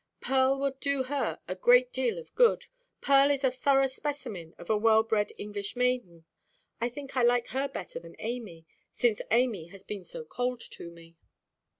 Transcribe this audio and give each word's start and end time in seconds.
Pearl 0.19 0.59
would 0.59 0.79
do 0.79 1.03
her 1.03 1.39
a 1.47 1.53
great 1.53 1.93
deal 1.93 2.17
of 2.17 2.33
good. 2.33 2.65
Pearl 3.01 3.29
is 3.29 3.43
a 3.43 3.51
thorough 3.51 3.85
specimen 3.85 4.55
of 4.57 4.67
a 4.67 4.75
well–bred 4.75 5.31
English 5.37 5.75
maiden. 5.75 6.25
I 6.79 6.89
think 6.89 7.15
I 7.15 7.21
like 7.21 7.49
her 7.49 7.67
better 7.67 7.99
than 7.99 8.15
Amy—since 8.17 9.21
Amy 9.29 9.67
has 9.67 9.83
been 9.83 10.03
so 10.03 10.25
cold 10.25 10.59
to 10.71 10.89
me." 10.89 11.17